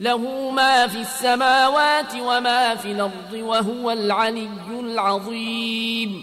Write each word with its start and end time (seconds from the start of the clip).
له 0.00 0.50
ما 0.50 0.86
في 0.86 0.98
السماوات 1.00 2.14
وما 2.20 2.74
في 2.74 2.92
الارض 2.92 3.32
وهو 3.32 3.90
العلي 3.90 4.48
العظيم 4.70 6.22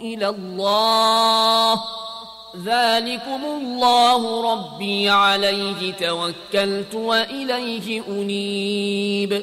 الى 0.00 0.28
الله 0.28 1.80
ذلكم 2.64 3.44
الله 3.44 4.52
ربي 4.54 5.10
عليه 5.10 5.92
توكلت 5.92 6.94
واليه 6.94 8.02
انيب 8.08 9.42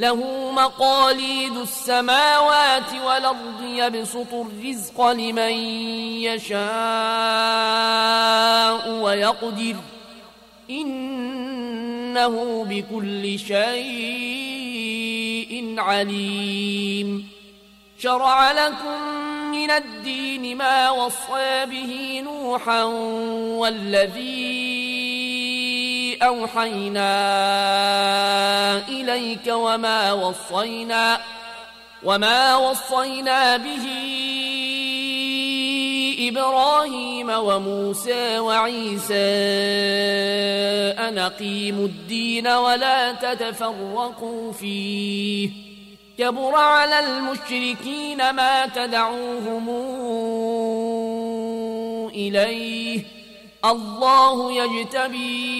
له 0.00 0.50
مقاليد 0.50 1.56
السماوات 1.56 2.94
والأرض 3.04 3.62
يبسط 3.62 4.34
الرزق 4.34 5.06
لمن 5.06 5.52
يشاء 6.24 8.90
ويقدر 8.92 9.76
إنه 10.70 12.64
بكل 12.68 13.38
شيء 13.38 15.74
عليم 15.78 17.28
شرع 18.02 18.52
لكم 18.52 19.02
من 19.50 19.70
الدين 19.70 20.56
ما 20.56 20.90
وصى 20.90 21.66
به 21.70 22.20
نوحا 22.24 22.82
والذين 23.58 24.69
أوحينا 26.22 27.12
إليك 28.88 29.46
وما 29.48 30.12
وصينا 30.12 31.20
وما 32.04 32.56
وصينا 32.56 33.56
به 33.56 33.86
إبراهيم 36.32 37.30
وموسى 37.30 38.38
وعيسى 38.38 39.28
أن 41.08 41.18
أقيموا 41.18 41.84
الدين 41.84 42.48
ولا 42.48 43.12
تتفرقوا 43.12 44.52
فيه 44.52 45.50
كبر 46.18 46.54
على 46.56 46.98
المشركين 47.00 48.30
ما 48.32 48.66
تدعوهم 48.66 49.68
إليه 52.14 53.02
الله 53.64 54.52
يجتبيه 54.52 55.59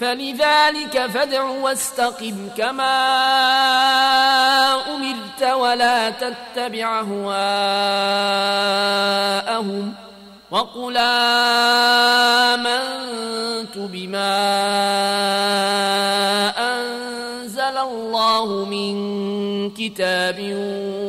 فلذلك 0.00 1.06
فادع 1.06 1.42
واستقم 1.42 2.48
كما 2.58 3.20
امرت 4.96 5.42
ولا 5.52 6.10
تتبع 6.10 7.00
اهواءهم 7.00 9.94
وقل 10.50 10.96
امنت 10.96 13.76
بما 13.76 14.36
انزل 16.76 17.60
الله 17.60 18.46
من 18.64 18.96
كتاب 19.70 20.38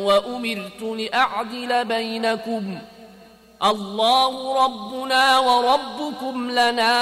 وامرت 0.05 0.81
لاعدل 0.81 1.85
بينكم 1.85 2.79
الله 3.65 4.65
ربنا 4.65 5.39
وربكم 5.39 6.51
لنا 6.51 7.01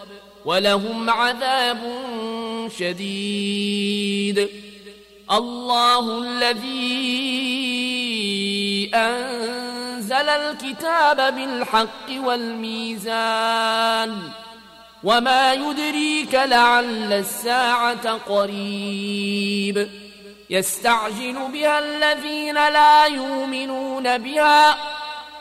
ولهم 0.45 1.09
عذاب 1.09 1.77
شديد 2.79 4.47
الله 5.31 6.21
الذي 6.23 6.81
انزل 8.95 10.29
الكتاب 10.29 11.15
بالحق 11.35 12.09
والميزان 12.17 14.17
وما 15.03 15.53
يدريك 15.53 16.33
لعل 16.35 17.13
الساعه 17.13 18.09
قريب 18.13 19.87
يستعجل 20.49 21.35
بها 21.53 21.79
الذين 21.79 22.55
لا 22.55 23.05
يؤمنون 23.05 24.17
بها 24.17 24.77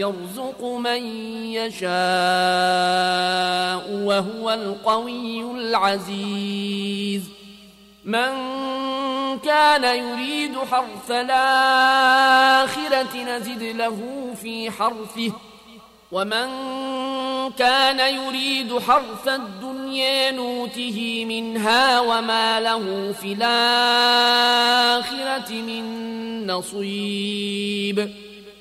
يرزق 0.00 0.64
من 0.64 1.02
يشاء 1.52 1.90
وهو 3.90 4.50
القوي 4.52 5.40
العزيز 5.42 7.22
من 8.04 8.30
كان 9.44 9.84
يريد 9.84 10.58
حرث 10.70 11.10
الآخرة 11.10 13.16
نزد 13.16 13.62
له 13.62 13.98
في 14.42 14.70
حرثه 14.70 15.32
ومن 16.12 16.48
كان 17.58 18.14
يريد 18.14 18.78
حرث 18.78 19.28
الدنيا 19.28 20.30
نوته 20.30 21.24
منها 21.28 22.00
وما 22.00 22.60
له 22.60 23.12
في 23.12 23.32
الآخرة 23.32 25.52
من 25.52 25.84
نصيب 26.46 28.19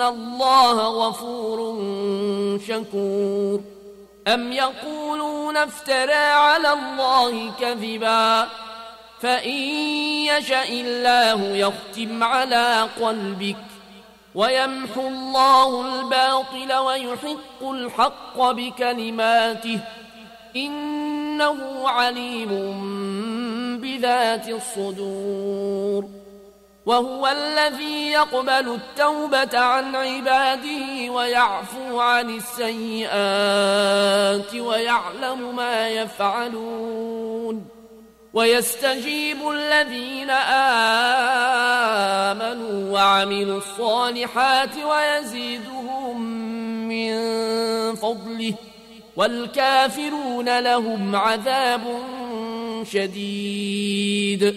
ان 0.00 0.06
الله 0.08 1.08
غفور 1.08 1.58
شكور 2.68 3.60
ام 4.34 4.52
يقولون 4.52 5.56
افترى 5.56 6.14
على 6.14 6.72
الله 6.72 7.50
كذبا 7.60 8.48
فان 9.20 9.48
يشا 10.20 10.68
الله 10.68 11.42
يختم 11.42 12.24
على 12.24 12.88
قلبك 13.00 13.56
ويمحو 14.34 15.08
الله 15.08 16.00
الباطل 16.00 16.74
ويحق 16.74 17.62
الحق 17.62 18.40
بكلماته 18.40 19.80
انه 20.56 21.88
عليم 21.88 22.48
بذات 23.82 24.48
الصدور 24.48 26.19
وهو 26.90 27.22
الذي 27.28 28.10
يقبل 28.10 28.50
التوبة 28.80 29.58
عن 29.58 29.96
عباده 29.96 31.10
ويعفو 31.12 32.00
عن 32.00 32.30
السيئات 32.36 34.54
ويعلم 34.54 35.56
ما 35.56 35.88
يفعلون 35.88 37.68
ويستجيب 38.34 39.36
الذين 39.54 40.30
آمنوا 42.40 42.92
وعملوا 42.92 43.58
الصالحات 43.58 44.76
ويزيدهم 44.84 46.22
من 46.88 47.14
فضله 47.94 48.54
والكافرون 49.16 50.58
لهم 50.60 51.16
عذاب 51.16 52.02
شديد 52.92 54.56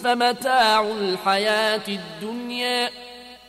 فمتاع 0.04 0.82
الحياة 0.92 1.84
الدنيا 1.88 2.88
ۖ 2.90 2.92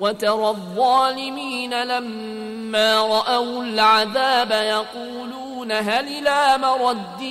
وترى 0.00 0.48
الظالمين 0.48 1.82
لما 1.82 3.00
رأوا 3.06 3.62
العذاب 3.62 4.50
يقولون 4.50 5.72
هل 5.72 6.28
إلى 6.28 6.58
مرد 6.58 7.22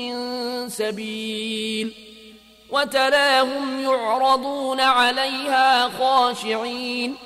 من 0.00 0.20
سبيل 0.68 1.92
وتلاهم 2.70 3.80
يعرضون 3.82 4.80
عليها 4.80 5.88
خاشعين 5.88 7.16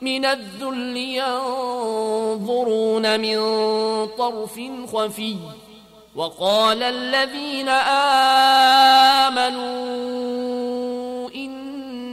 من 0.00 0.24
الذل 0.24 0.96
ينظرون 0.96 3.20
من 3.20 3.36
طرف 4.18 4.60
خفي 4.94 5.36
وقال 6.16 6.82
الذين 6.82 7.68
آمنوا 9.28 11.01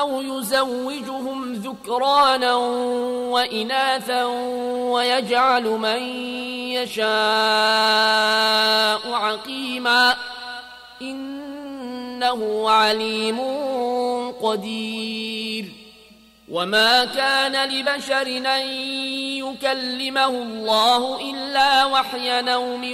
أو 0.00 0.22
يزوجهم 0.22 1.52
ذكرانا 1.52 2.54
وإناثا 3.32 4.24
ويجعل 4.92 5.64
من 5.64 6.02
يشاء 6.74 9.12
عقيما 9.12 10.14
إنه 11.02 12.70
عليم 12.70 13.40
قدير 14.42 15.66
وما 16.52 17.04
كان 17.04 17.68
لبشر 17.68 18.22
أن 18.26 18.66
يكلمه 19.36 20.26
الله 20.26 21.20
إلا 21.30 21.84
وحيا 21.84 22.40
نوم 22.42 22.92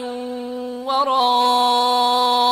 وراء 0.86 2.51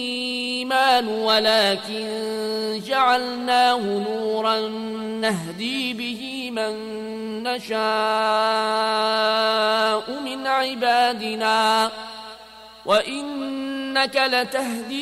الإيمان 0.73 1.07
ولكن 1.07 2.81
جعلناه 2.87 3.77
نورا 3.77 4.59
نهدي 5.21 5.93
به 5.93 6.51
من 6.51 6.73
نشاء 7.43 10.21
من 10.25 10.47
عبادنا 10.47 11.89
وإنك 12.85 14.15
لتهدي 14.31 15.01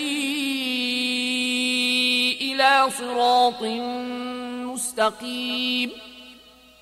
إلى 2.53 2.86
صراط 2.97 3.62
مستقيم 4.73 5.89